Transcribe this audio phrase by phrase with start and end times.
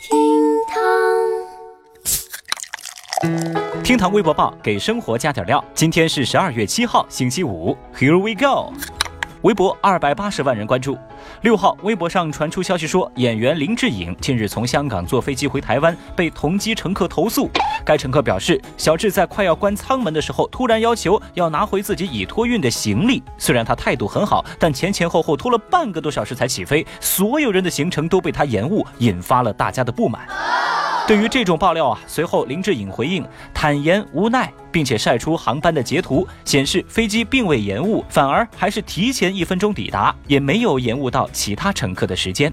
[0.00, 0.16] 厅
[0.68, 0.78] 堂，
[3.82, 5.64] 厅堂微博报给生活加点料。
[5.74, 7.76] 今天是十二月七号，星期五。
[7.96, 8.72] Here we go。
[9.42, 10.98] 微博二百八十万人关注。
[11.42, 17.48] 六号，微博上传出消息说，演员林志颖近日从香港坐飞机回台湾，被同机乘客投诉。
[17.84, 23.22] 该乘客表示，小智在快要关舱门的时候，突然要求要拿回自己已托运的行李。
[23.38, 30.26] 虽然他态度很好，但前前后后拖了半个多小时才起飞，所有人的行程都被他延误，引发了大家的不满。
[31.08, 42.52] 对于这种爆料啊，随后林志颖回应坦言无奈，并且晒出航班的截图，显示飞机并未延误，反而还是提前一分钟抵达，也没有延误到其他乘客的时间。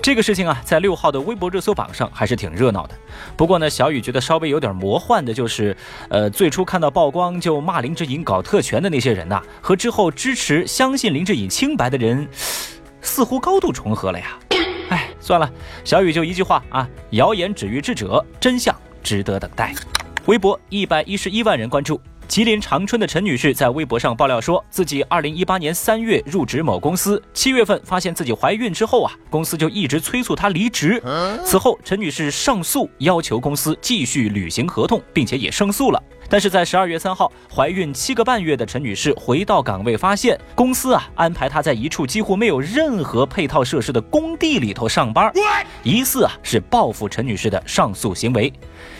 [0.00, 2.94] 这个事情啊，在六号的微博热搜榜上还是挺热闹的。
[3.36, 5.76] 不过呢，小雨觉得稍微有点魔幻的就是，
[6.10, 12.28] 呃，最初看到曝光就骂林志颖搞特权的那些人呐，和之后支持相信林志颖清白的人，
[13.00, 14.38] 似乎高度重合了呀。
[15.28, 15.52] 哎，算了，
[15.84, 19.74] 小雨就一句话啊，谣言止于智者，真相值得等待。
[20.24, 22.00] 微博一百一十一万人关注。
[22.26, 31.02] 吉林长春的陈女士在微博上爆料说，自己二零一八年三月入职某公司，七月份发现自己怀孕之后啊，公司就一直催促她离职。
[31.44, 36.02] 此后，陈女士上诉，要求公司继续履行合同，并且也胜诉了。
[36.28, 45.32] 但是在十二月三号，怀孕七个半月的陈女士回到岗位，发现公司啊安排她在一处几乎没有任何配套设施的工地里头上班，
[45.82, 48.52] 疑似啊是报复陈女士的上诉行为。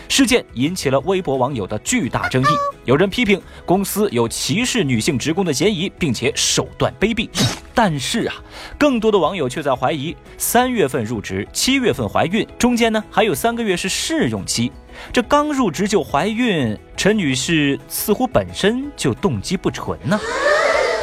[0.07, 2.47] 事件引起了微博网友的巨大争议，
[2.85, 7.29] 有人批评公司有歧视女性职工的嫌疑，并且手段卑鄙。
[7.81, 8.35] 但是啊，
[8.77, 14.69] 更多的网友却在怀疑：三月份入职，七月份怀孕，中间呢还有三个月是试用期。
[15.13, 20.19] 这刚入职就怀孕，陈女士似乎本身就动机不纯呢。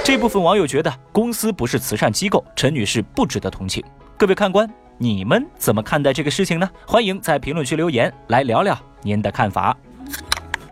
[0.04, 3.82] 这部分网友觉得公司不是慈善机构，陈女士不值得同情。
[4.18, 6.68] 各位看官，你们怎么看待这个事情呢？
[6.86, 9.74] 欢迎在评论区留言来聊聊您的看法。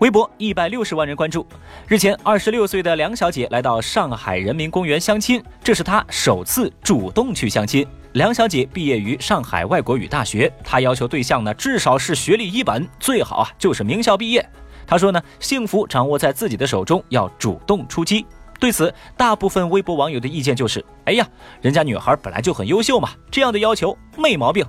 [0.05, 1.47] 微博一百六十万人关注。
[1.89, 7.87] 日前，二十六岁的梁小姐来到上海人民公园相亲，这是她首次主动去相亲。
[8.13, 14.47] 梁小姐毕业于上海外国语大学，她要求对象呢至少是学历一本，最好啊就是名校毕业。
[14.87, 18.27] 她说呢，幸福掌握在自己的手中，要主动出击。
[18.61, 21.27] 对此，大部分微博网友的意见就是：哎呀，
[21.63, 24.65] 人家女孩本来就很优秀嘛，这样的要求没毛病。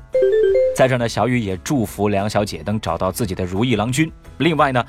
[0.75, 4.11] 在这儿呢，小雨也祝福梁小姐能找到自己的如意郎君。
[4.39, 4.83] 另外呢，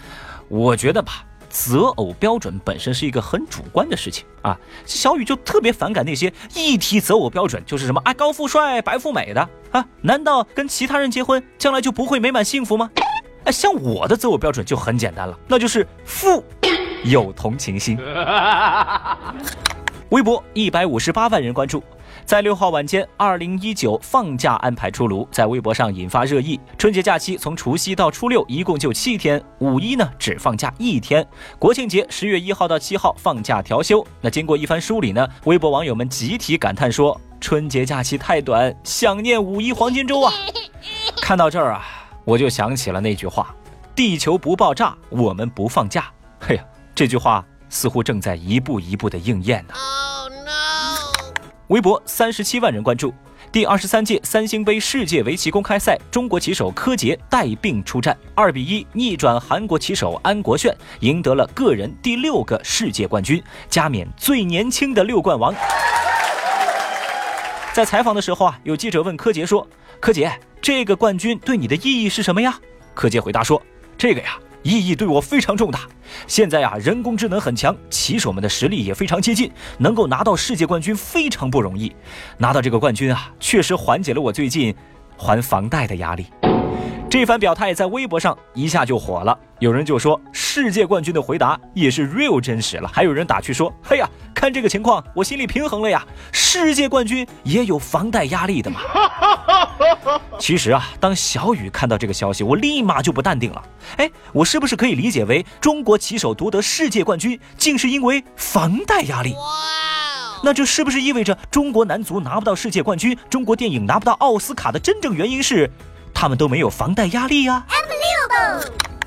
[0.48, 1.24] 我觉得吧。
[1.48, 12.90] 择偶标准本身是一个很主观的事情啊，小雨就特别反感那些一提择偶标准就是什么啊高富帅、白富美的啊，难道跟其他人结婚将来就不会美满幸福吗？
[13.44, 16.44] 哎，像我的择偶标准就很简单了，那就是富，
[17.04, 17.96] 有同情心。
[20.10, 21.82] 微博一百五十八万人关注。
[22.24, 26.58] 在六号晚间，二零一九放假安排出炉，在微博上引发热议。
[26.78, 31.22] 春节假期从除夕到初六，一共就七天；五一呢，只放假一天；
[31.58, 34.04] 国庆节十月一号到七号放假调休。
[34.20, 40.32] 那经过一番梳理呢，微博网友们集体感叹说：“春节假期太短，想念五一黄金周啊！”
[41.22, 41.84] 看到这儿啊，
[42.24, 43.54] 我就想起了那句话
[43.94, 46.06] ：“地球不爆炸，我们不放假。”
[46.40, 49.74] 嘿呀，这句话似乎正在一步一步的应验呢。
[51.68, 53.12] 微博三十七万人关注。
[53.50, 65.52] 第二十三届三星杯世界围棋公开赛，中国棋手柯洁带病出战，二比一逆转韩国棋手安国炫，赢得了个人第六个世界冠军，加冕最年轻的六冠王。
[67.72, 69.66] 在采访的时候啊，有记者问柯洁说
[70.00, 72.58] ：“柯洁，这个冠军对你的意义是什么呀？”
[72.94, 73.60] 柯洁回答说
[73.98, 75.80] ：“这个呀。”意义对我非常重大。
[76.26, 81.92] 现在啊，人工智能很强，棋手们的实力也非常接近，能够拿到世界冠军非常不容易。
[82.38, 84.74] 拿到这个冠军啊，确实缓解了我最近
[85.16, 86.26] 还房贷的压力。
[87.18, 98.80] 这番表态在微博上一下就火了，有人就说世界冠军的回答也是 real 真实了，还有人打趣说：“嘿呀，看这个情况，我心里平衡了呀，世界冠军也有房贷压力的嘛。
[100.38, 103.62] ”其实啊，当小雨看到这个消息，我立马就不淡定了。
[103.96, 109.32] 哎，我是不是可以理解为中国棋手夺得世界冠军，竟是因为房贷压力？
[109.32, 109.40] 哇，
[110.44, 115.70] 那这是不是意味着中国男足拿不到世界冠军，中国电影拿不到奥斯卡的真正原因是？
[116.18, 117.62] 他们都没有房贷压力呀。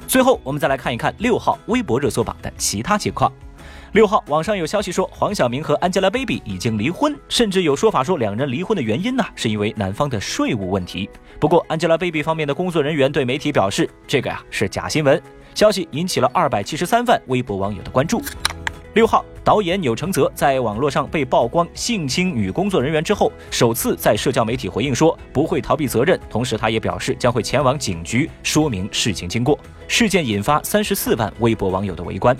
[0.07, 3.33] 最后，我们再来看一看六号微博热搜榜的其他情况。
[3.93, 11.09] 六号，网上有消息说黄晓明和 Angelababy 已经离婚，甚至有说法说两人离婚的原因呢，是因为男方的税务问题。
[11.39, 15.19] 不过，Angelababy 方面的工作人员对媒体表示，这个呀是假新闻。
[15.55, 18.21] 消息引起了二百七十三万微博网友的关注。
[18.95, 29.57] 六号，导演钮承泽在网络上被曝光性侵女工作人员之后，首次在社交媒体回应说不会逃避责任，同时他也表示将会前往警局说明事情经过。
[29.87, 32.35] 事件引发三十四万微博网友的围观。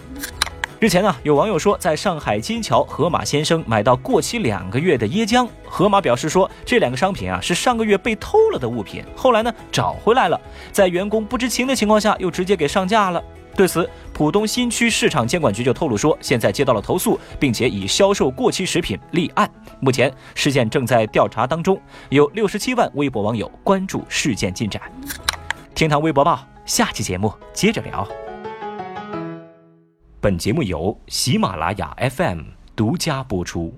[0.79, 10.41] 日前呢，有网友说在上海金桥河马先生买到过期两个月的椰浆，河马表示说这两个商品啊是上个月被偷了的物品，后来呢找回来了，
[10.71, 13.23] 在员工不知情的情况下又直接给上架了。
[13.55, 19.49] 对此，浦东新区市场监管局就透露说，现在接到了投诉，并且以销售过期食品立案。
[19.79, 24.81] 目前事件正在调查当中，有六十七万微博网友关注事件进展。
[25.73, 28.05] 天堂微博报，下期节目接着聊。
[30.19, 32.41] 本节目由喜马拉雅 FM
[32.75, 33.73] 独家播出。